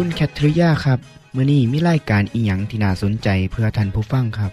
[0.00, 0.98] คุณแคทริยาครับ
[1.34, 4.52] มื้อนี้มีรายการอีหยังที่น่าสนใจเพื่อท่านผู้ฟังครับ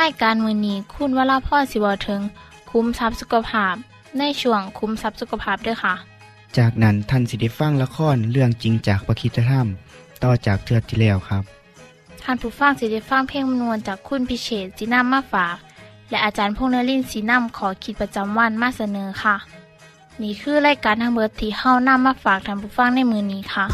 [0.00, 2.20] รายการมือนี้คุณวราพ่อสิวถึง
[2.70, 3.74] คุ้มทรัพย์สุขภาพ
[4.18, 5.94] ในช่วงคุ้มทรัพย์สุขภาพด้วยค่ะ
[6.56, 9.66] จากนั้นท่านสิได้ฟังละครเรื่องจริงจากประคีตธรรม
[10.22, 11.42] ต่อจากเทือกที่แล้วครับ
[12.22, 15.56] ท่านผู้ฟังสิได้ฟังเพลงมนวนจากคุณพิเชษจีนัมมาฝาก
[16.10, 19.36] และอาจารย์พงษ์นรินทร์สีนัมขอขีดประจำวันมาเสนอค่ะ
[20.22, 23.66] นี่คือรายการทางเบอร์ที่เฮ้านํมาฝากท่านผู้ฟังในมือนี้ค่ะ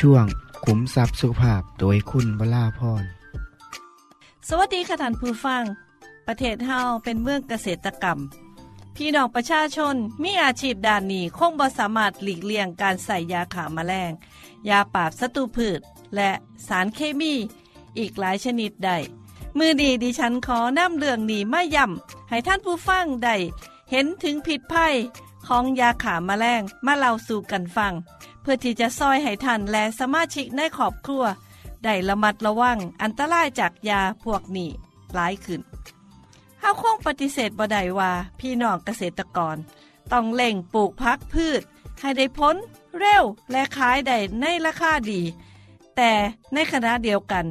[0.00, 0.24] ช่วง
[0.64, 3.04] ขุมทรัพย์สุขภาพโดยคุณวราพร
[4.48, 5.62] สวัสดีค่ะท่านผู้ฟัง
[6.26, 8.18] ประเทศเฮาเป็นเมืองเกษตรกรรม
[8.96, 14.12] พี่น้องประชาชนมีอาชีพด้านนี้คงบ่สามารถหลีกเลี่ยงการใส่ยาขาแมลง
[14.68, 15.80] ยาปราบศัตรูพืช
[16.16, 16.30] และ
[16.68, 17.34] สารเคมี
[17.98, 18.96] อีกหลายชนิดได้
[19.58, 23.36] มือดีดิฉันขอนำเรื่องนี้มาย้ำให้ท่านผู้ฟังได้
[23.90, 24.94] เห็นถึงผิดภัย
[25.46, 27.92] ของยาขาแมลงมาเล่าสู่กันฟัง
[28.40, 31.24] เพื่อที่จะซอยให้ท่านและสมาชิกในครอบครัว
[31.84, 34.70] ได้ระมัดระวังอันตรายจากยาพวกนี้
[35.14, 35.60] หลายขึ้น
[36.60, 39.56] เฮาคงปฏิเสธบ่ได้ว่าพี่น้องเกษตรกร
[40.12, 41.62] ต้องเล่งปลูกพักพืช
[42.00, 42.56] ให้ได้ผล
[42.98, 45.22] เร็วและขายได้ในราคาดี
[45.96, 46.12] แต่
[46.54, 47.44] ในขณะเดียวกัน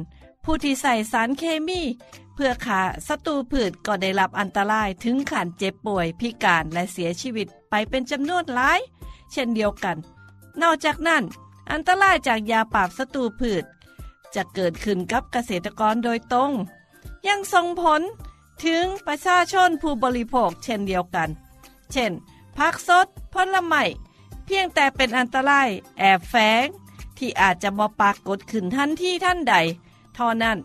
[0.44, 1.80] ผู้ที่ใส่สารเคมี
[2.34, 8.80] เพื่อขาศัตรูพืชก็ได้รับอันตรายถึงขันเจ็บป่วยพิการและเสียชีวิตไปเป็นจำนวนหลาย
[9.32, 9.96] เช่นเดียวกัน
[10.62, 11.22] นอกจากนั้น
[11.72, 13.64] อันตรายจากยาปราบศัตรูพืช
[14.34, 16.50] จะเกิดขึ้นกับเกษตรกรโดยตรง
[17.26, 18.02] ยังส่งผล
[18.64, 21.28] ถึงประชาชนผู้บริโภคเช่นเดียวกัน
[21.92, 22.12] เช่น
[22.58, 23.84] ผักสดผลไม้
[24.44, 25.68] เพียงแต่เป็นอันตราย
[25.98, 26.34] แอบแฝ
[26.64, 26.66] ง
[27.18, 29.54] ที่อาจจะบ่ปรากฏขึ้นทันที่ท่านใด
[30.14, 30.58] เท่านั้น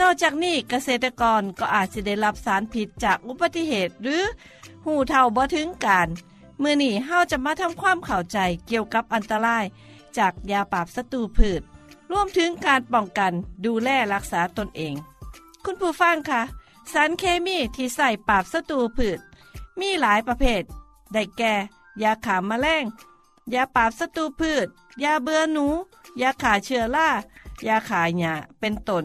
[0.00, 4.22] นอกจากนี้เกษตรกรก็อาจจะได้รับสารผิดจากอุบัติเหตุหรือ
[4.84, 6.08] หูเท่าบ่ถึงการ
[6.62, 9.64] มื่อนี้เฮาจะมาทำความเข้าใจเกี่ยวกับอันตราย
[10.18, 11.62] จากยาปราบศัตรูพืช
[12.10, 13.32] รวมถึงการป้องกัน
[13.64, 14.94] ดูแลรักษาตนเอง
[15.64, 16.42] คุณผู้ฟังคะ
[16.92, 19.18] สารเคมีที่ใส่ปราบศัตรูพืช
[19.80, 20.62] มีหลายประเภท
[21.12, 21.54] ได้แก่
[22.02, 22.84] ยาขามแมลง
[23.54, 24.66] ยาปราบศัตรูพืช
[25.02, 25.66] ยาเบื่อหนู
[26.20, 27.10] ยาขาเชื้อรา
[27.66, 29.04] ยาขาหญ้าเป็นต้น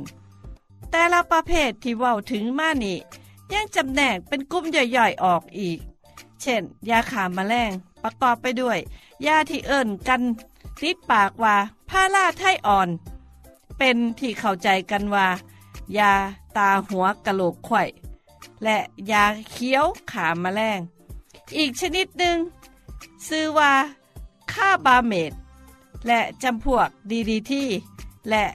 [0.91, 2.97] แต่ละประเภทที่เว้าถึงมานี่
[3.53, 5.79] ยังจำแนกเป็นกลุ่มย่อยๆออกอีก
[6.41, 7.71] เช่น ยาขาแมลง
[8.03, 8.79] ประกอบไปด้วย
[9.25, 10.21] ยาที่เอิ่นกัน
[10.81, 11.55] ติดปากว่า
[11.89, 12.89] พาราไทอ่อน
[13.77, 15.27] เป็นที่เข้าใจกันว่า
[15.97, 16.13] ยา
[16.57, 17.83] ตาหัวกะโหลกไข่
[18.63, 18.77] และ
[19.11, 20.79] ยาเคี้ยวขาแมลง
[21.57, 22.37] อีกชนิดหนึ่ง
[23.27, 23.73] ชื่อว่า
[24.51, 25.31] คาบาเมด
[26.07, 27.67] และจำพวกดีดีที่
[28.29, 28.45] และ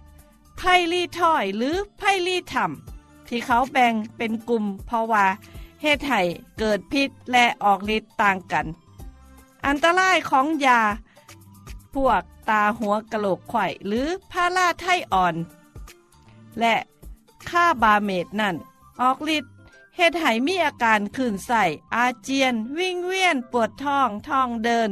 [0.56, 0.60] ไพ
[0.92, 2.70] ลีทอยหรือไพลีทัม
[3.28, 5.26] ที่เขาแบ่งเป็นกลุ่มเพราะว่า
[5.86, 6.22] เหตุให้
[6.58, 8.66] เกิดพิษและออกฤทธิ์ต่างกัน
[9.66, 10.80] อันตรายของยา
[11.94, 15.34] พวกตาหัวกะโหลกไข่หรือพาราไทอ่อน
[16.60, 16.76] และ
[17.48, 18.56] ค่าบาเมดนั่น
[19.00, 19.52] ออกฤทธิ์
[19.96, 21.64] เหตุให้มีอาการขื่นใส่
[21.94, 24.90] อาเจียน วิ่งเวียน ปวดท้องท้องเดิน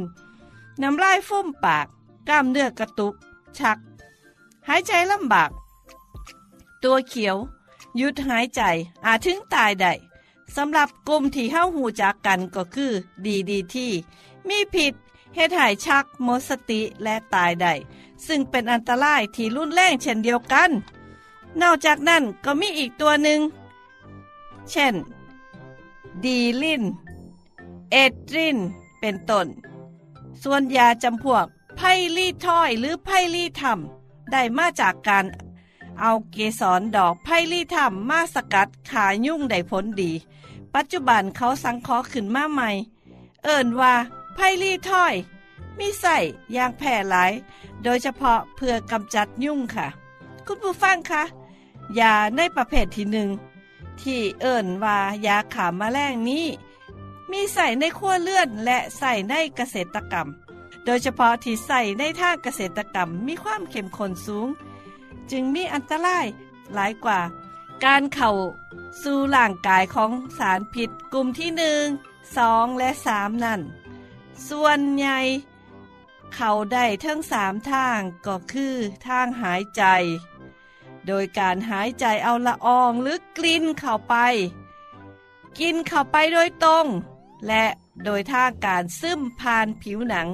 [0.81, 1.85] น้ำลายฟุ่มปาก
[2.27, 3.13] กล้ามเนื้อกระตุก
[3.57, 3.77] ชัก
[4.67, 5.51] หายใจลำบาก
[6.83, 7.37] ตัวเขียว
[7.97, 8.61] หยุดหายใจ
[9.05, 9.93] อาจถึงตายได้
[10.55, 12.91] สำหรับกลุ่มที่เฮ้าหูจากกันก็คือ
[13.25, 13.91] ดีดีที่
[14.47, 14.93] มีผิด
[15.35, 17.73] เหตุให้ชักหมดสติและตายได้
[18.27, 20.71] ซึ่งเป็นอันตรายที่รุนแรงเช่นเดียวกัน
[21.61, 23.39] นอกจากนั้นก็มีอีกตัวหนึ่ง
[24.69, 24.95] เช่น
[26.23, 26.83] ดีลิน
[27.91, 28.57] เอตริน
[28.99, 29.47] เป็นต้น
[30.41, 31.45] ส่วนยาจำพวก
[31.75, 31.81] ไพ
[32.17, 33.79] ลีทอยหรือไพลีทัม
[34.31, 35.25] ได้มาจากการ
[35.99, 40.11] เอาเกสรดอกไพลีทัมมาสกัดขายุ่งได้ผลดี
[40.75, 42.69] ปัจจุบันเขาสังเคราะห์ขึ้นมาใหม่
[43.43, 43.93] เอิ่นว่า
[44.35, 45.13] ไพลีถ้อย
[45.77, 46.17] มีใส่
[46.53, 47.31] อย่างแพร่หลาย
[47.83, 49.87] โดยเฉพาะเพื่อกำจัดยุ่งค่ะ
[50.45, 51.23] คุณผู้ฟังคะ
[51.99, 53.29] ยาในประเภทที่หนึ่ง
[54.01, 54.97] ที่เอิ่นว่า
[55.27, 56.45] ยาขามาแมลงนี้
[57.31, 60.27] มีใส่ในขั้วเลื่อนและใส่ในเกษตรกรรม
[60.85, 64.47] โดยเฉพาะที่ใส่ในท่าเกษตรกรรมมีความเข้มข้นสูง
[65.31, 66.25] จึงมีอันตราย
[66.73, 67.19] หลายกว่า
[67.85, 68.31] การเข้า
[69.03, 71.83] สู่ร่างกายของสารผิดกลุ่มที่หนึ่ง
[72.37, 73.61] สองและสามนั่น
[74.49, 75.19] ส่วนใหญ่
[76.33, 78.75] เข้าได้ทั้งสามทางก็คือ
[79.07, 79.83] ทางหายใจ
[81.07, 84.15] โดยการหายใจเอาละอองหรือกลิ่นเข้าไป
[85.59, 86.85] กินเข้าไปโดยตรง
[87.47, 87.65] และ
[88.03, 90.27] โดยทางการซึมผ่านผิวหนัง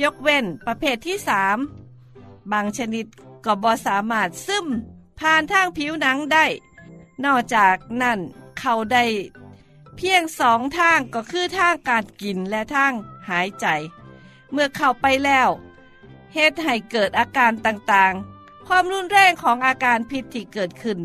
[0.00, 1.58] ยกเว้นประเภทที่สาม
[2.52, 3.06] บางชนิด
[3.44, 4.66] ก็บ่สามารถซึม
[5.20, 6.44] ผ่านทางผิวหนังได้
[7.24, 8.18] นอกจากนั้น
[8.58, 9.04] เขาได้
[9.96, 12.92] เพียงสองทางก็คือทางการกินและทาง
[13.28, 13.66] หายใจ
[14.50, 15.48] เมื่อเข้าไปแล้ว
[16.34, 20.98] เหตุให้เกิดอาการต่างๆ ความรุนแรงของอาการพิษที่เกิดขึ้น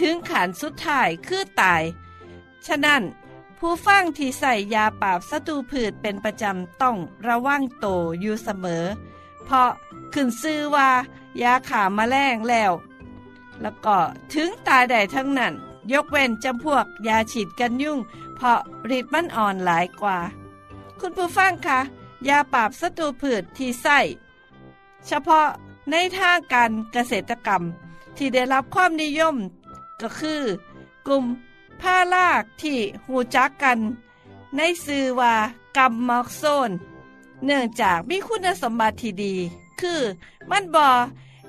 [0.00, 1.82] ถึงขันสุดท้ายคือตาย
[2.66, 3.02] ฉะนั้น
[3.58, 6.96] ผู้ฟังที่ใส่ยาปราบศัตรูพืชเป็นประจำต้อง
[7.26, 7.86] ระวังโต
[8.20, 8.84] อยู่เสมอ
[9.44, 9.70] เพราะ
[10.12, 10.90] ขึ้นซื้อว่า
[11.42, 12.72] ยาขามาแมลงแล้ว
[13.62, 13.98] แล้วก็
[14.32, 15.52] ถึงตายได้ทั้งนั้น
[15.92, 17.98] ยกเว้นจำพวกยาฉีดกันยุ่ง
[18.36, 18.58] เพราะ
[18.96, 20.18] ฤทธิ์มันอ่อนหลายกว่า
[21.00, 21.80] คุณผู้ฟังคะ
[22.28, 23.98] ยาปราบศัตรูพืชที่ใส่
[25.06, 25.48] เฉพาะ
[25.90, 27.62] ในทางการเกษตรกรรม
[28.16, 29.36] ที่ได้รับความนิยม
[30.00, 30.42] ก็คือ
[31.06, 31.24] กลุ่ม
[31.80, 33.78] ผ้าลากที่หูจักกัน
[34.56, 35.34] ในซื่อว่า
[35.76, 36.70] กัมมอกโซน
[37.44, 39.34] เนื่องจากมีคุณสมบัติที่ดี
[39.80, 40.00] คือ
[40.50, 40.90] มันบอ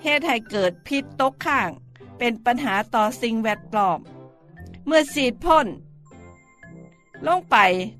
[0.03, 1.69] เหตุให้เกิดพิษตกข้าง
[2.23, 3.99] เป็นปัญหาต่อสิ่งแวดล้อม
[4.85, 5.67] เมื่อสีดพ่น
[7.27, 7.55] ลงไป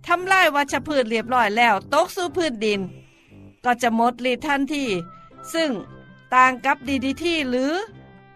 [0.08, 2.80] ทำลายวัชพืชเรียบร้อยแล้วตกสู่พื้นดิน
[3.64, 4.86] ก็จะหมดฤทธิ์ทันที
[5.54, 5.72] ซึ่ง
[6.34, 7.74] ต่างกับดีดีที่หรือ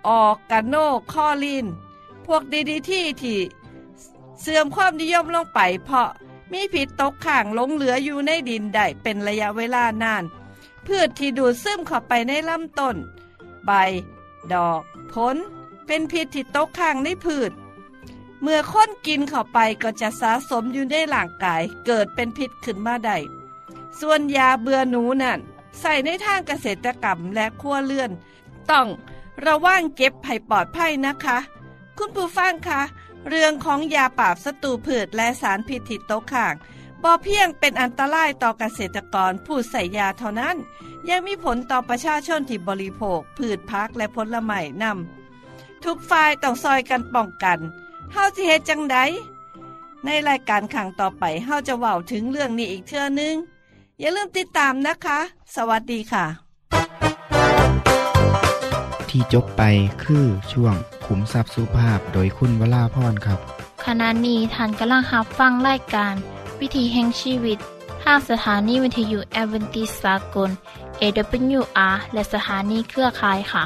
[0.07, 0.75] ออกกาโน
[1.11, 1.65] คอลีน
[2.25, 3.39] พวกดีดีที่ที่
[4.41, 6.09] เสื่อมความนิยมลงไปเพราะ
[6.51, 10.23] มีผิดตกข้างหลงเหลืออยู่ในดินได้เป็นระยะเวลานาน
[10.85, 12.95] พืชที่ดูดซึมเข้าไปในลำต้น
[13.65, 13.71] ใบ
[14.53, 14.81] ดอก
[15.13, 15.37] ผล
[15.85, 17.51] เป็นพิษที่ตกข้างในพืช
[18.41, 23.17] เมื่อค้นกินเข้าไปก็จะสะสมอยู่ในร่างกาย เกิดเป็นพิษขึ้นมาได้
[23.99, 25.39] ส่วนยาเบื่อหนูนั่น
[25.79, 28.11] ใส่ในทางเกษตรกรรมและครัวเรือน
[28.71, 28.87] ต้อง
[29.45, 31.37] ระว่างเก็บให้ปลอดภัยนะคะ
[31.97, 32.81] คุณผู้ฟังคะ
[33.29, 36.55] เรื่องของยาปราบศัตรูพืชและสารพิษที่ตกค้าง
[37.03, 40.55] บ่เพียงเป็นอันตรายต่อเกษตรกรผู้ใส่ยาเท่านั้น
[41.09, 45.24] ยังมีผลต่อประชาชนที่บริโภค พืชพักและผลไม้นำ
[45.85, 47.59] ทุกฝ่ายต้องซอยกันป้องกัน
[48.11, 48.97] เฮาสิเฮ็ดจังใด
[50.05, 53.35] ในรายการขังต่อไปเฮาจะเว้าถึงเรื่องนี้อีกเทื่อนึง
[53.99, 55.19] อย่าลืมติดตามนะคะ
[55.55, 56.25] สวัสดีค่ะ
[59.09, 59.61] ที่จบไป
[60.03, 63.39] คือช่วงขุมทรัพย์สุภาพโดยคุณวราพรครับ
[63.85, 66.13] ขณะนี้ท่านกำลังรับฟังรายการ
[66.61, 67.57] วิธีแห่งชีวิต
[68.03, 70.49] ทางสถานีวิทยุแอเวนติสากล
[71.01, 73.65] AWR และสถานีเครือข่ายค่ะ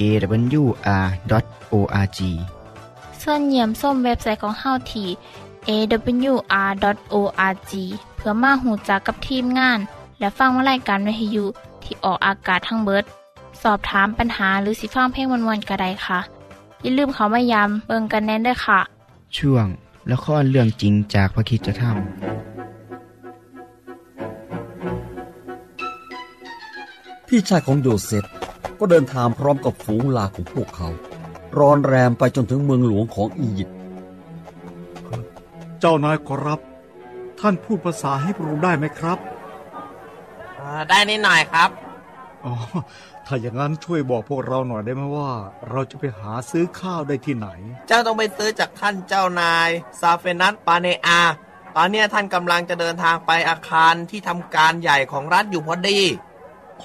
[0.00, 2.18] awr.org
[3.22, 5.08] ส่วนเยี่ยมส้มเว็บไซต์ของเฮาที่
[5.68, 7.72] awr.org
[8.16, 9.78] เพื่อมาหูจักกับทีมงาน
[10.18, 11.44] และฟังวารายการวิทยุ
[11.82, 13.04] ที่ออกอากาศทั้งเบิด
[13.62, 16.18] สอบถามปัญหาหรือสิฟังเพลงวันๆกระไดค่ะ
[16.82, 18.80] อย่าลืมเขามายามเบิงกันแน่นด้วยค่ะ
[19.36, 19.66] ช่วง
[20.10, 21.92] ละครเรื่องจริงจากพระคริดจะทำ
[27.26, 28.24] พี่ชายของโยเซฟ
[28.80, 30.88] ก็เดินทางพร้อมกับฝูงลาของพวกเขา
[31.58, 33.76] รอนแรมไปจนถึงเมืองหลวงของอียิปต์
[35.80, 36.60] เจ้านายขอรับ
[37.40, 39.18] ท่านพูดภาษาให้รู้ได้ไหมครับ
[40.58, 41.70] อ่าได้นิดหน่อยครับ
[42.44, 42.54] อ๋อ
[43.26, 45.30] ถ้าอย่างนั้นช่วยบอกพวกเราหน่อยได้ไหมว่า
[45.70, 47.48] เราจะไปหาซื้อข้าวได้ที่ไหน
[47.88, 49.68] เจ้าต้องไปซื้อจากท่านเจ้านาย
[50.00, 51.20] ซาเฟนัสปาเนอา
[51.76, 56.00] ตอนเนี้ยท่านกำลังจะเดินทางไปอาคารที่ทำการใหญ่ของรัฐอยู่พอดี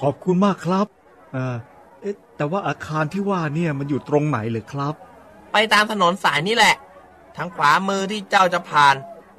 [0.08, 0.86] อบคุณมากครับ
[1.32, 1.73] เออเอ๊ะ
[2.36, 4.94] แต่ว่าอาคารที่ว่าเนี่ยมันอยู่ตรงไหนเลยครับ
[5.52, 6.74] ไปตามถนนสายนี่แหละ
[7.36, 8.94] ทางขวามือที่เจ้าจะผ่าน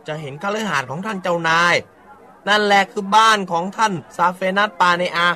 [0.07, 1.75] จะเห็นคฤหาสน์ของท่านเจ้านาย
[2.47, 5.29] นั่นแหละคือบ้านของท่านซาเฟนัสปาเนอา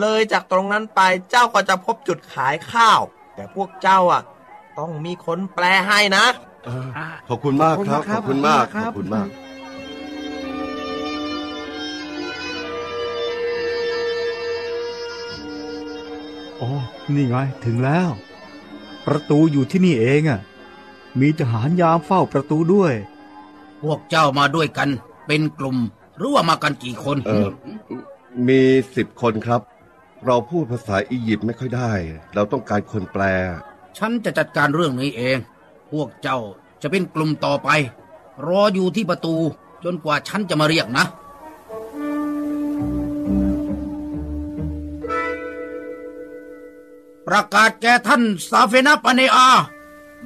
[0.00, 3.00] เลยจากตรงนั้นไปเจ้าก็จะพบจุดขายข้าว
[3.34, 4.22] แต่พวกเจ้าอะ
[4.78, 6.24] ต้องมีคนแปลให้นะ
[6.64, 6.88] เออ
[7.28, 9.26] ขอบคุณมากครับ ขอบคุณมาก ขอบคุณมาก
[16.58, 16.70] โอ้
[17.14, 18.10] นี่ไง ถึงแล้ว
[19.06, 20.40] ประตูอยู่ที่นี่เองอะ
[21.20, 22.94] มีทหารยามเฝ้าประตูด้วย
[23.82, 24.88] พวกเจ้ามาด้วยกัน
[25.26, 25.76] เป็นกลุ่ม
[26.18, 27.48] หรือว่ามากันกี่คน เออ
[28.48, 28.60] มี
[28.96, 29.60] สิบคนครับ
[30.26, 31.92] เราพูดภาษาอียิปต์ไม่ค่อยได้
[32.34, 33.22] เราต้องการคนแปล
[33.98, 35.36] ฉันจะจัดการเรื่องนี้เอง
[35.92, 36.38] พวกเจ้า
[36.82, 37.68] จะเป็นกลุ่มต่อไป
[38.46, 39.34] รออยู่ที่ประตู
[39.84, 41.04] จนกว่าฉันจะมาเรียกนะ
[47.26, 49.48] ประกาศแก่ท่านซาเฟนาปาเนอา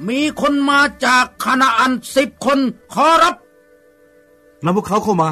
[0.07, 2.59] มีคนมาจากคานาอันสิบคน
[2.93, 3.35] ขอรับ
[4.63, 5.29] นำพวกเขาเข้ามา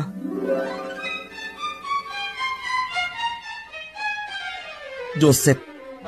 [5.17, 5.57] โยเซฟ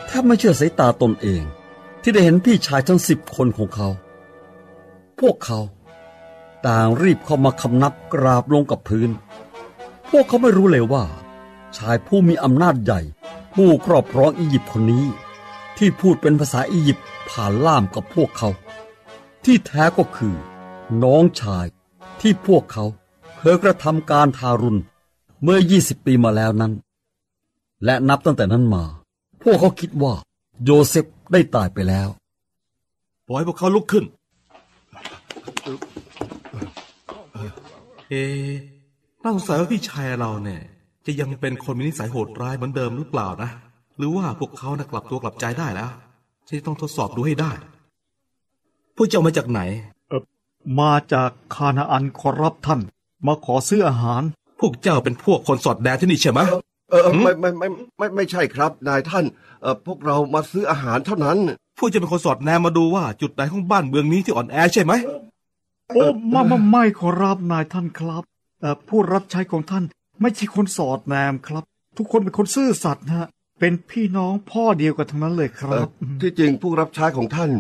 [0.05, 1.43] แทบไม่เชื่อสายตาตนเอง
[2.01, 3.89] ที่ได้เห็นพี่ชายทั้งสิบคนของเขา
[5.19, 5.59] พวกเขา
[6.67, 9.09] ต่างรีบเข้ามาคำนับกราบลงกับพื้น
[10.09, 11.03] พวกเขาไม่รู้เลยว่า
[11.77, 13.01] ชายผู้มีอำนาจใหญ่
[13.53, 15.05] ผู้ครอบครองอียิปต์คนนี้
[15.79, 18.50] ที่พูดเป็นภาษาอียิปต์ผ่านล่ามกับพวกเขา
[19.45, 20.36] ที่แท้ก็คือ
[21.03, 21.65] น้องชาย
[22.21, 22.86] ที่พวกเขา
[23.38, 24.79] เคยกระทำการทารุณ
[25.43, 26.74] เมื่อ 20 ปีมาแล้วนั้น
[27.86, 28.83] และนับตั้งแต่นั้นมา
[29.43, 30.13] พวกเขาคิดว่า
[30.63, 32.07] โยเซฟได้ตายไปแล้ว
[33.27, 34.05] ปล่อยพวกเขาลุกขึ้น
[38.09, 38.51] เอ๊ะ
[39.24, 40.62] น่าสงสัยว่าพี่ชายเราเนี่ย
[41.05, 43.50] จะยังเป็นคนมีนิสัยโหดร้ายเหมือนเดิมหรือเปล่านะ
[44.00, 45.89] หรือว่าพวกเขานะกลับตัวกลับใจได้แล้ว
[46.48, 47.51] ฉันจะต้องทดสอบดูให้ได้
[48.96, 49.62] พวกเจ้ามาจากไหน
[50.79, 52.79] มาจากคานาอันขอรับท่าน
[53.27, 54.22] มาขอซื้ออาหาร
[54.60, 56.39] พวกเจ้าเป็นพวกคนสอดแดนที่นี่ใช่ไหม
[56.89, 59.25] เออไม่ไม่ไม่ไม่ไม่ใช่ครับนายท่าน
[59.62, 61.38] เออพวกเรามาซื้ออาหารเท่านั้น
[61.79, 64.94] พวกเจะเป็นคนสอดแนมมาดูว่าจุดไหนของบ้านเมืองนี้ที่อ่อนแอใช่ไหม
[65.94, 68.24] โอ้ไม่ไม่ไม่ขอรับนายท่านครับ
[68.60, 69.84] เอ่อผู้รับใช้ของท่าน
[70.22, 71.63] ไม่ใช่คนสอดแนมครับ
[71.98, 73.27] ทุกคนเป็นคนซื่อสัตย์นะฮะ
[73.59, 75.89] เป็นพี่น้องพ่อเดียวกันทั้งนั้นเลยคเอ่รัอบ
[76.21, 77.51] ที่จริงผู้รับใช้ของท่าน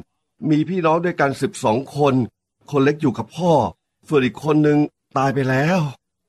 [0.49, 2.13] มีพี่น้องด้วยกันสิบสองคน
[2.71, 3.53] คนเล็กอยู่กับพ่อ
[4.07, 4.77] ส่วนอีกคนหนึ่ง
[5.17, 5.79] ตายไปแล้ว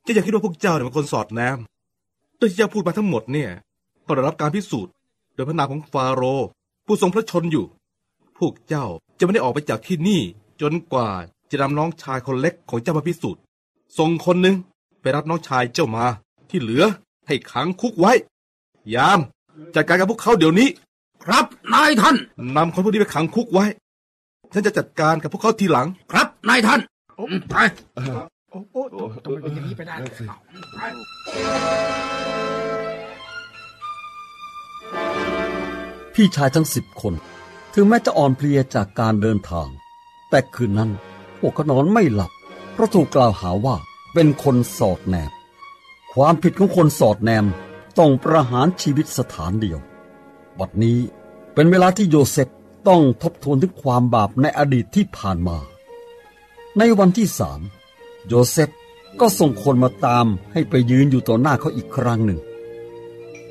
[0.03, 1.59] เจะอย่าคิดว่าพวกเจ้าเนี่ยเป็นคนสอดแนม
[2.39, 3.51] ตัวที่เจ้าพูดมาทั้งหมดเนี่ย
[4.07, 4.93] ต้องได้รับการพิสูจน์
[5.35, 6.47] โดยพระนามของฟาโรห์
[6.87, 7.67] ผู้ทรงพระชนอยู่
[8.39, 8.85] พวกเจ้า
[9.19, 10.21] จะไม่ได้ออกไปจากที่นี่
[10.61, 11.09] จนกว่า
[11.51, 13.43] จะนำน้องชายคนเล็กของเจ้ามาพิสูจน์
[13.99, 14.57] ส่งคนหนึ่ง
[15.01, 16.05] ไปรับน้องชายเจ้ามา
[16.51, 16.85] ที่เหลือ
[17.27, 18.13] ให้ขังคุกไว้
[18.95, 19.21] ยาม
[19.77, 20.69] จัดการกับพวกเขาเดี๋ยวนี้
[21.25, 22.17] ครับนายท่าน
[22.57, 23.65] นำคนพวกนี้ไปขังคุกไว้
[24.53, 26.81] ฉันจะจัดการกับพวกเขาทีหลัง ครับนายท่าน
[27.51, 27.55] ไป
[28.51, 28.83] โอ้โอ้
[29.25, 29.95] ทำไมเป็นอย่างนี้ไปได้
[36.15, 37.15] พี่ชายทั้งสิบคน
[37.75, 39.69] ถึงแม้จะอ่อนเพลียจากการเดินทาง
[40.31, 40.91] แต่คืนนั้น
[41.41, 42.33] พวกเขานอนไม่หลับ
[42.73, 43.77] เพราะถูกกล่าวหาว่า
[44.15, 45.31] เป็นคนสอดแนม
[46.13, 47.45] ความผิดของคนสอดแนม
[47.99, 49.79] ต้องประหารชีวิตสถานเดียว
[50.59, 50.99] บัดนี้
[51.55, 52.49] เป็นเวลาที่โยเซฟ
[52.89, 55.59] ต้องทบทวนถึงความบาปในอดีตที่ผ่านมา
[56.79, 57.61] ในวันที่สาม
[58.29, 58.71] โยเซฟ
[59.21, 62.41] ก็ส่งคนมาตามให้ไปยืนอยู่ต่อหน้าเขาอีกครั้งหนึ่ง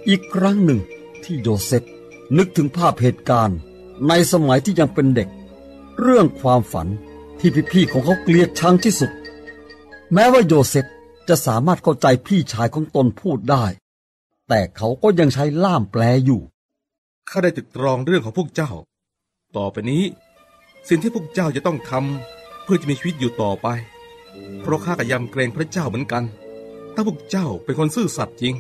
[0.08, 0.80] อีกครั้งหนึ่ง
[1.24, 1.84] ที่โยเซฟ
[2.38, 3.58] นึกถึงภาพเหตุการณ์
[4.08, 5.30] ในสมัยที่ยังเป็นเด็ก
[6.02, 6.88] เรื่องความฝัน
[7.40, 9.12] ที่พี่ๆของเขาเกลียดชังที่สุด
[10.14, 10.86] แม้ว่าโยเซฟ
[11.30, 13.66] จะสามารถเข้าใจพี่ชายของตนพูดได้
[14.50, 16.42] แต่เขาก็ยังใช้ล่ามแปลอยู่
[17.30, 18.72] ข้าได้ตรึกตรองเรื่องของพวกเจ้า
[19.58, 20.04] ต่อไปนี้
[20.90, 23.68] สิ่งที่พวกเจ้าจะต้องทำเพื่อจะมีชีวิตอยู่ต่อไป
[24.62, 26.24] เพราะข้าก็ยำเกรงพระเจ้าเหมือนกัน
[26.94, 28.56] ถ้าพวกเจ้าเป็นคนซื่อสัตย์จริง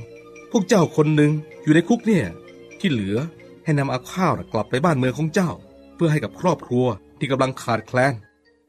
[0.51, 1.31] พวกเจ้าคนหนึ่ง
[1.63, 2.25] อยู่ในคุกเนี่ย
[2.79, 3.17] ที่เหลือ
[3.63, 5.51] ให้นำเอาข้าวกลับไปบ้านเมืองของเจ้า
[5.95, 6.85] เพื่อให้กับครอบครัว
[7.19, 8.13] ที่กำลังขาดแคลน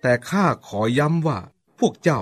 [0.02, 1.38] แต่ข้าขอย้ำว่า
[1.80, 2.20] พวกเจ้า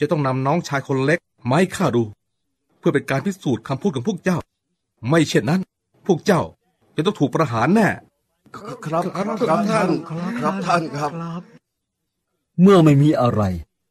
[0.00, 1.18] จะต้องนำน้องชายคนเล็ก
[1.48, 2.02] มาให้ข้าดู
[2.86, 4.38] พื่อเป็นการพิสูจน์คำพูดของพวกเจ้า
[5.08, 5.60] ไม่เช่นนั้น
[6.06, 6.42] พวกเจ้า
[6.96, 7.88] จะต้องถูกประหารแน่
[8.56, 9.02] ครับครับ
[9.70, 9.88] ท่าน
[10.40, 11.10] ครับท่านครับ
[12.62, 13.42] เมื่อไม่มีอะไร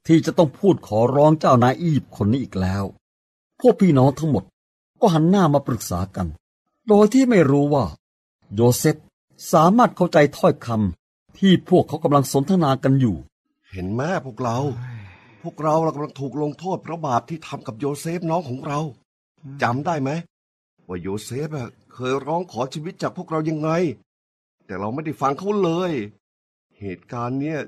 [0.07, 2.83] ที่จะต้องพูดขอร้องเจ้านายอียิปต์คนนี้อีกแล้ว
[3.59, 4.43] พวกพี่น้องทั้งหมด
[5.01, 6.27] ก็หันหน้ามาปรึกษากัน
[6.87, 7.85] โดยที่ไม่รู้ว่า
[8.55, 8.95] โยเซฟ
[9.51, 13.15] สามารถเข้าใจถ้อยคำที่พวกเขากำลังสนทนากันอยู่
[13.71, 14.57] เห็นไหมพวกเรา
[15.43, 18.79] พวกเรากำลังถูกลงโทษเพราะบาปที่ทำกับโยเซฟน้องของเรา
[19.61, 20.09] จำได้ไหม
[20.87, 21.49] ว่าโยเซฟ
[21.93, 23.69] เคยร้องขอชีวิตจากพวกเรายังไง
[24.65, 25.91] แต่เราไม่ได้ฟังเขาเลย
[26.79, 27.59] เหตุการณ์เนี้ย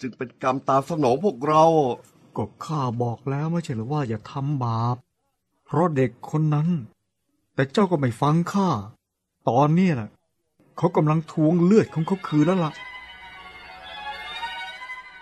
[0.00, 1.64] จึงเป็นกรรมตามสนองพวกเรา
[2.36, 4.96] ก็ข้าบอกแล้วไม่ใช่หรือว่าอย่าทำบาป
[5.66, 6.68] เพราะเด็กคนนั้น
[7.54, 8.68] แต่เจ้าก็ไม่ฟังข้า
[9.48, 10.10] ตอนนี้นะ่ะ
[10.76, 12.72] เขากำลังทวงเลือดของเขาคืนแล้วละ่ะ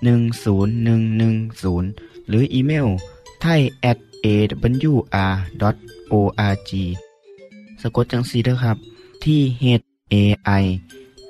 [0.00, 2.88] 10110 หรืออีเมล
[3.40, 6.70] ไทย at awr.org
[7.82, 8.76] สะกดจังสีด้วยครับ
[9.24, 9.64] ที่ h
[10.12, 10.14] a
[10.62, 10.64] i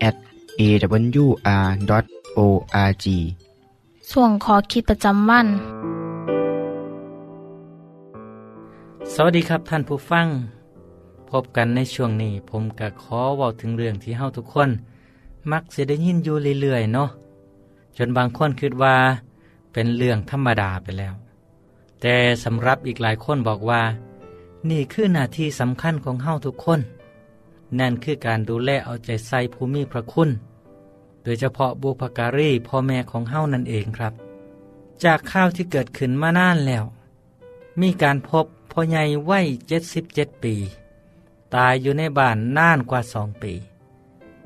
[0.09, 0.17] at
[0.61, 3.07] awr.org
[4.11, 5.47] ส่วนขอคิดประจำวัน
[9.15, 10.27] สวัสดีครับท่านผู้ฟัง
[11.31, 14.71] พบกันในช่วงนี้ ผมก็ขอเว้าถึงเรื่องที่เฮาทุกคน
[15.51, 17.09] มักสิได้ยินอยู่เรื่อยๆ เนาะ
[17.97, 18.97] จนบางคนคิดว่า
[19.73, 21.15] เป็นเรื่องธรรมดาไปแล้ว
[22.01, 23.83] แต่สำหรับอีกหลายคนบอกว่า
[24.71, 26.81] นี่คือหน้าที่สำคัญของเฮาทุกคน
[27.79, 30.31] นั่นคือการดูแลเอาใจใส่ภูมิพระคุณ
[31.23, 34.13] โดยเฉพาะบุพการีพ่อแม่ของเฮานั่นเองครับ
[35.05, 36.85] จากข่าวที่เกิดขึ้นมานานแล้ว
[37.81, 40.55] มีการพบพ่อใหญ่วัยเจ็ดสิบเจ็ดปี
[41.55, 43.53] ตายอยู่ในบ้านนานกว่าสองปี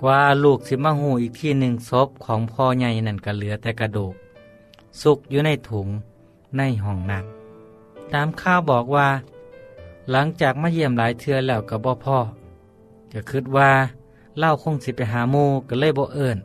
[0.01, 4.15] กว่าลูกสิมาหูอีกที่หนึ่งศพของพ่อใหญ่นั่นก็เหลือแต่กระดูก
[5.03, 5.89] สุกอยู่ในถุง
[6.57, 9.09] ในห้องน้ำตามข่าวบอกว่า
[10.11, 12.19] หลังจากมาเยี่ยมหลายเทือแล้วกับบ่พ่อ
[13.13, 13.71] ก็คิดว่า
[14.39, 15.37] เล่าคงสิไปหาโม
[15.69, 16.39] ก็เลยบ่เอิญ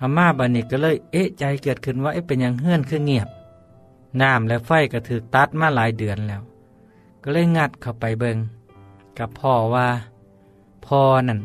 [0.00, 3.28] อาม่าบานิกก็เลยเอ๊ะใจเกิดขึ้นว่าเอ๊ะเป็นอย่างเฮื่อนคือเงียบ
[4.20, 6.42] น้ำและไฟก็ถือตัดมาหลายเดือนแล้ว
[7.22, 8.36] ก็เลยงัดเข้าไปเบิง
[9.18, 9.86] กับพ่อว่า
[10.86, 11.40] พ่อนั่น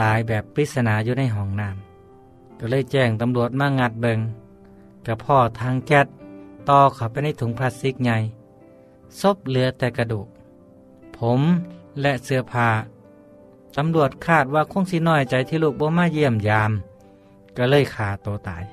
[0.00, 4.20] ตายแบบปริศนาอยู่ในห้องน้ำก็เลยแจ้งตำรวจมางัดเบิง
[5.06, 6.06] กับพ่อทางแก๊ส
[6.68, 8.18] ต่อเข้าไปในถุงพลาสติกใหญ่
[9.20, 10.26] ศพเหลือแต่กระดูก
[11.16, 11.40] ผม
[12.00, 12.68] และเสื้อผ้า
[13.76, 16.72] ตำรวจคาดว่าคงสิน้อยใจที่ลูกบ่มาเยี่ยมยาม
[17.56, 18.64] ก็เลยขาตัวตาย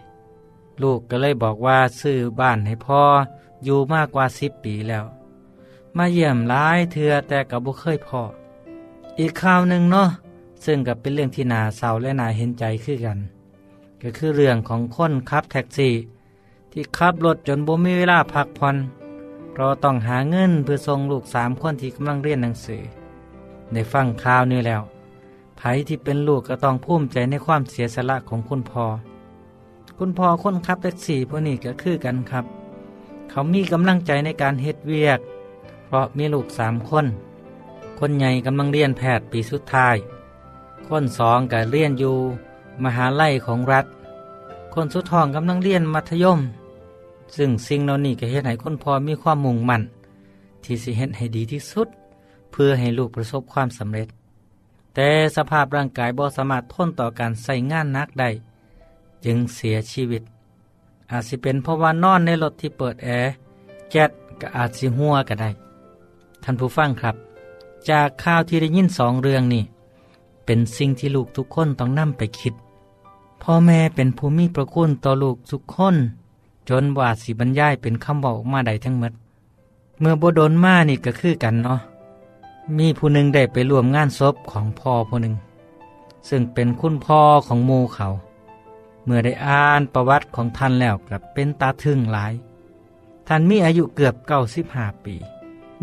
[0.81, 3.01] ลูกก็เลยบอกว่าซื้อบ้านให้พ่อ
[3.63, 5.05] อยู่มากกว่าสิบปีแล้ว
[5.97, 8.21] มาเยี่ยมหลายเทือแต่กับบุเคยพ่อ
[9.19, 10.09] อีกข่าวหนึ่งเนาะ
[10.65, 13.19] ซึ่งกับเป็นเรื่องที่นาเศร้าและนาเห็นใจคือกัน
[14.01, 15.93] ก็คือเรื่องของคนขับแท็กซี่
[16.71, 18.77] ที่ขับรถจนบ่มีเวลาพักผ่อน
[19.51, 22.81] เพราะต้องหาเงินเพื่อส่งลูกสามคนที่กำลังเรียนหนังสือ
[23.73, 24.81] ได้ฟังข่าวนี้แล้ว
[25.57, 28.85] ไผที่เป็นลูกก็ต้องภูมิใจในความเสียสละของคุณพ่อ
[29.97, 32.45] คุณพ่อคนขับแท็กซี่พวกนี้ก็คือกันครับ
[33.29, 35.19] เขามีกำลังใจในการเฮ็ดเวียก
[35.85, 37.05] เพราะมีลูกสามคน
[37.99, 39.95] คนใหญ่กำลังเรียนแพทย์ปีสุดท้าย
[40.89, 42.15] คนสองก็เรียนอยู่
[42.83, 43.85] มหาลัยของรัฐ
[44.73, 46.39] คนสุดท้องกำลังเรียนมัธยม
[47.35, 49.81] ซึ่งสิ่งเหล่านี้ก็เฮ็ดให้คนพอมีความมุ่งมั่น
[50.63, 51.87] ที่สิเฮ็ดให้ดีที่สุด
[52.51, 54.07] เพื่อให้ลูกประสบความสำเร็จ
[54.93, 58.29] แต่สภาพร่างกายบ่สามารถทนต่อการใส่งานนักได้
[59.25, 60.23] จึงเสียชีวิต
[61.11, 63.31] อาจสิเป็นเพราะว่านอนในรถที่เปิดแอร์
[63.91, 65.49] แก๊สก็อาจสิหัวก็ได้
[66.43, 67.15] ท่านผู้ฟังครับ
[67.89, 69.63] จากข่าวที่ได้ยินสองเรื่องนี่
[70.45, 72.53] เป็นสิ่งที่ลูกทุกคนต้องนำไปคิด
[73.41, 75.95] พ่อแม่เป็นภูมิประคุณต่อลูกทุกคน
[76.69, 79.13] จนบาดสีบรรยายเป็นคำบอกมาได้ทั้งหมด
[79.99, 81.79] เมื่อบโดนมานี่ก็คือกันเนาะ
[82.77, 85.35] มีผู้หนึ่งได้ไปร่วมงานศพของพ่อผู้หนึ่ง
[86.29, 88.07] ซึ่งเป็นคุณพ่อของหมูเขา
[89.05, 92.33] เมื่อได้อ่านประวัติของท่านแล้วกลับเป็นตาทึ่งหลาย
[93.27, 95.15] ท่านมีอายุเกือบเก้าสิบห้าปี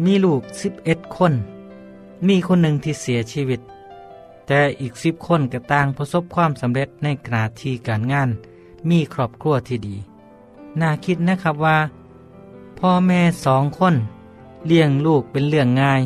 [0.04, 1.32] มีลูกสิบเอ็ดคน
[2.26, 3.60] มีคนหนึ่งที่เสียชีวิต
[4.46, 8.30] แต่อีกสิบคนก็ต่างประสบความสำเร็จในขณะที่การงาน
[8.88, 9.96] มีครอบครัวที่ดี
[10.80, 11.78] น่าคิดนะครับว่า
[12.78, 13.94] พ่อแม่สองคน
[14.66, 16.02] เลี้ยงลูกเป็นเรื่องง่าย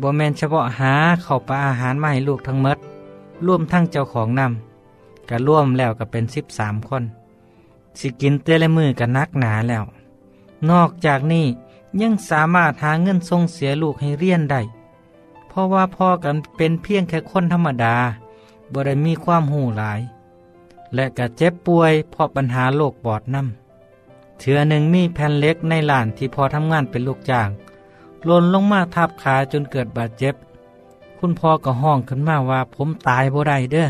[0.00, 2.78] บ่แมนเฉพาะหาเข้าปลาอาหารมาให้ลูกทั้งมด
[3.46, 7.04] ร่วมทั้งเจ้าของนำก็ร่วมแล้วก็เป็นสิบสามคน
[7.98, 9.84] สิกินเตละมือกันนักหนาแล้ว
[10.70, 11.46] นอกจากนี้
[12.00, 14.60] ยังสามารถหาเงินส่งเสียลูกให้เรียนได้
[15.56, 17.96] ราะว่าพ่อกันเป็นเพียงแค่คนธรรมดา
[18.72, 20.00] บ่ได้มีความหูหลาย
[20.94, 27.48] และก็เจ็บป่วยเพราะปัญหาโรคปอดน้ำเถือหนึ่งมีแผ่นเล็กในหลานที่พอทำงานเป็นลูกจ้าง
[28.24, 30.34] หล่นลงมาทับขาจนเกิดบาดเจ็บ
[31.18, 33.88] คุณพ่อก็ห้องขึ้นมาว่า ผมตายบ่ได้เด้อ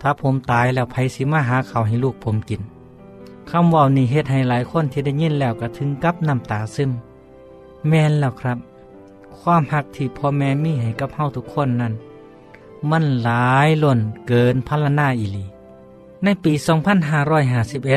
[0.00, 2.62] ถ้าผมตายแล้วไผสิมาหาเขาวให้ลูกผมกิน
[3.50, 6.90] คำว่านี่เฮ็ดให้หลายคนที่ได้ยินแล้วก็ถึงกับน้ำตาซึม
[7.88, 8.58] แม่นแล้วครับ
[9.40, 11.94] ความหักที่พ่อแม่มีให้กับเฮาทุกคนนั้น
[12.90, 15.44] มันหลายล้นเกินพัลนาอีหลี
[16.24, 16.52] ในปี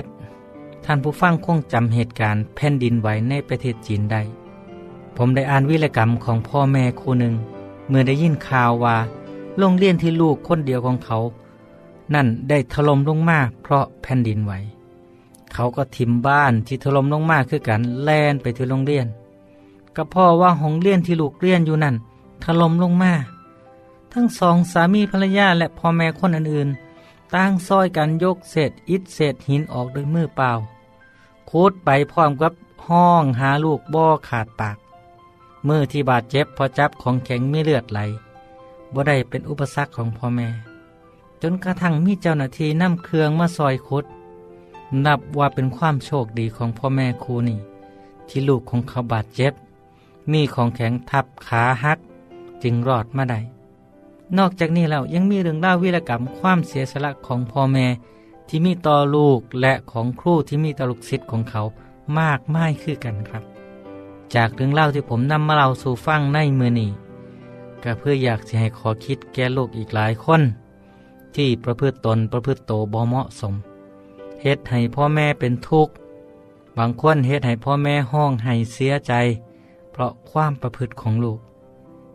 [0.10, 4.22] 2551 ท่านผู้ฟังคงจำเหตุการณ์แผ่นดินไหวในประเทศจีนได้
[5.18, 7.34] ผมได้อ่านวิรกรรมของพ่อแม่คู่หนึ่ง
[7.88, 8.98] เมื่อได้ยินข่าวว่า
[9.58, 11.18] โรงเรียนที่ลูกคนเดียวของเขา
[12.14, 14.54] นั่นได้ถล่มลงมาเพราะแผ่นดินไหว
[15.54, 19.08] เขาก็ทิมบ้านที่ถล่มลงมาคือกันแล่นไปที่โรงเรียน
[19.98, 21.96] ก็พ่อว่าห้องเรียนที่ลูกเรียนอยู่นั่น
[22.44, 23.14] ถล่มลงมา
[24.14, 30.52] ทั้งสองสามีภรรยาและพ่อแม่คนอื่นๆต่างซอยกันยกเศษอิฐเศษหินออกด้วยมือเปล่า
[31.50, 32.54] คูดไปพร้อมกับ
[32.88, 34.78] ห้องหาลูกบ่อขาดปาก
[35.68, 38.00] มือที่บาดเจ็บพอจับของแข็งไมีเลือดไหล
[38.94, 40.48] บ่ได้เป็นอุปสรรคของพ่อแม่
[41.42, 44.06] จนกระทั่งมีเจ้าหน้าที่นำเครื่องมาซอยคุด
[45.06, 47.60] นับว่าเป็นความโชคดีของพ่อแม่ครูนี่
[48.28, 49.54] ที่ลูกของเขาบาดเจ็บ
[50.32, 52.00] มีของแข็งทับขาหัก
[52.64, 53.40] จึงรอดมาได้
[54.38, 57.86] นอกจากนี้แล้วยังมีเรื่องเล่าวิรกรรมความเสียสละของพ่อแม่
[58.48, 61.62] ที่มีต่อลูกและของครูที่มีต่อลูกศิษย์ของเขา
[62.20, 63.44] มากมายคือกันครับ
[64.36, 66.92] จากเรื่องเล่าที่ผมนำมาเล่าสู่ฟังในมือนี้
[67.84, 70.42] ก็เพื่ออยากจะให้ขอคิดแก่ลูกอีกหลายคน
[71.36, 73.54] ที่ประพฤติตนประพฤติโตบ่เหมาะสม
[74.42, 75.94] เฮ็ดให้พ่อแม่เป็นทุกข์
[76.78, 79.14] บางคนเฮ็ดให้พ่อแม่ห้องให้เสียใจ
[79.98, 81.40] เพราะความประพฤติของลูก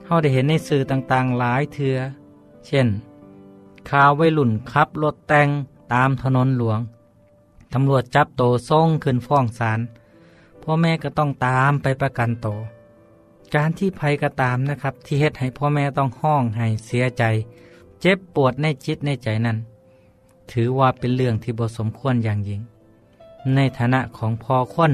[0.04, 1.96] เขาได้เห็นในสื่อต่างๆหลายเทือ
[2.66, 2.88] เช่น
[3.90, 5.48] ข่าววัยรุ่นขับรถแต่ง
[5.92, 6.80] ตามถนนหลวง
[7.72, 9.80] ตำรวจจับโตส่งขึ้นฟ้องศาล
[10.62, 12.48] พ่อแม่ก็ต้องตามไปประกันโต
[13.54, 17.24] การที่ภัยก็ตามนะครับ ที่เฮ็ดให้พ่อแม่ต้องห้องให้เสียใจ
[18.00, 19.58] เจ็บปวดในจิตในใจนั้น
[20.52, 22.60] ถือว่าเป็นเรื่องที่บสมควรอย่างยิ่ง
[23.54, 24.92] ในฐานะของพ่อคน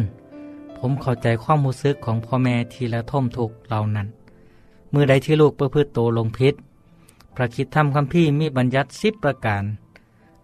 [0.79, 4.09] ผมเข้าใจความรู้สึกของพ่อแม่ที่ละท่มทุกเหล่านั้น
[4.91, 6.55] เมื่อใดที่ลูกประพฤติโตลงพิษ
[7.35, 9.65] พระคิดทำคำพี่มีบัญญัติสิบประการ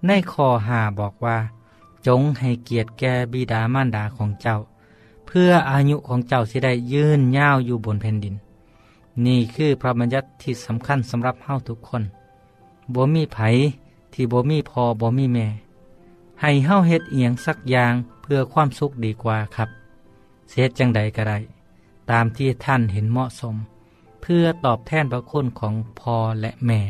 [0.07, 1.37] ในข้อหาบอกว่า
[2.07, 4.57] จงให้เกียรติแก่บิดามารดาของเจ้า
[5.27, 8.35] เพื่ออายุของเจ้าสิได้ยืนยาวอยู่บนแผ่นดิน
[9.27, 12.03] นี่คือพระบัญญัติที่สำคัญสำหรับเฮาทุกคน
[12.95, 13.39] บ่มีไผ
[14.13, 15.47] ที่บ่มีพอบ่มีแม่
[16.41, 19.69] ให้เฮาเฮ็ดเอียงสักอย่างเพื่อความสุขดีกว่าครับ
[20.49, 21.39] เสียจังใดก็ได้
[22.11, 23.57] ตามที่ท่านเห็นเหมาะสม
[24.23, 26.81] เพื่อตอบแทนพระคุณของพ่อและแม่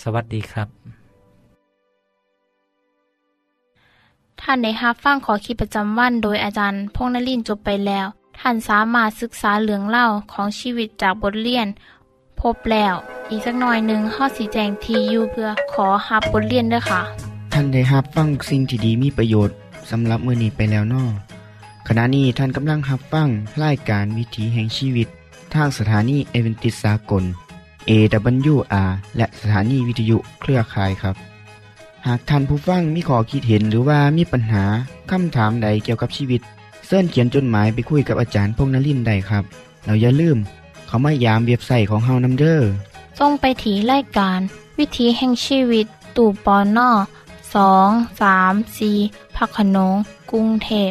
[0.00, 0.68] สวัสดีครับ
[4.40, 8.06] ท่านได้รับฟังขอคิดประจำวันโดยอาจารย์พงษ์นลินทร์จบไปแล้ว
[8.40, 11.66] ท่านสามารถศึกษาเรื่องเล่าของชีวิตจากบทเรียน
[12.40, 12.94] พบแล้ว
[13.30, 17.02] อีกสักหน่อยหนึ่งข้อสีแจงทีอยู่เพื่อขอฮับบทเรียนด้วยค่ะ
[17.52, 19.54] ท่านได้รับฟังสิ่งที่ดีมีประโยชน์
[19.90, 21.04] สำหรับมื้อนี้ไปแล้วนอ
[21.88, 23.28] ขณะนี้ท่านกำลังรับฟัง
[23.64, 25.08] รายการวิถีแห่งชีวิต
[25.54, 27.24] ทางสถานีเอเวนติสากล
[27.88, 31.16] AWR และสถานีวิทยุเครือข่ายครับ
[32.06, 34.64] หากท่านผู้ฟังมีข้อคิดเห็นหรือว่ามีปัญหา
[35.10, 36.40] คำถามใดเกี่ยวกับชีวิต
[36.86, 39.44] เสินเขียนจดหมายไปคุยกับอาจารย์พงษ์นลินได้ครับ
[39.84, 40.38] เราอย่าลืม
[40.86, 42.60] เขามายามเว็บไซต์ของเฮานํเด้อ
[43.18, 44.40] ส่งไปถีรายการ
[44.78, 46.90] วิถีแห่งชีวิต ตู่ปอนนอ
[47.54, 47.88] สอง
[48.20, 48.90] สามสี
[49.36, 49.94] พักขนง
[50.30, 50.90] กรุงเทพ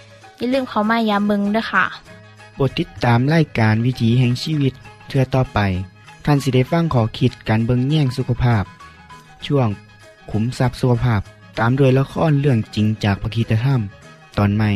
[0.41, 1.85] อย่าลืมเขามายามเบิงด้วยค่ะ
[2.53, 4.73] โปรดติดตามรายการวิถีแห่งชีวิต
[5.07, 5.59] เทือต่อไป
[6.25, 8.63] ท่านสิได้ฟังขอคิดการเบิงแย่งสุขภาพ
[9.45, 9.67] ช่วง
[10.31, 11.21] ขุมทรัพย์สุขภาพ
[11.59, 13.81] ตามโดยละครเรื่องจริงจากพระคีตธรรม
[14.37, 14.69] ตอนใหม่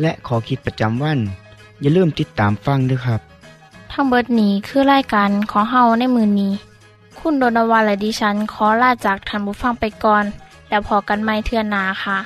[0.00, 1.18] และขอคิดประจำวัน
[1.80, 3.20] อย่าลืมติดตามฟังด้วยครับ
[3.92, 6.52] ทั้งเบิดนี้คือรายการของเฮาในมือนี้
[7.18, 10.24] คุณโดนวาและดิฉันขอลาจากทันบุฟังไปก่อน
[10.68, 12.18] แล้วพอกันไม่เทื่อนนาค่ะ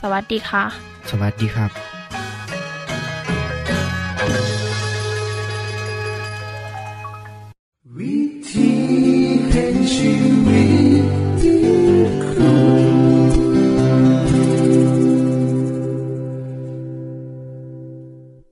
[0.00, 0.62] สวัสดีค่ะ
[1.10, 1.89] สวัสดีครับ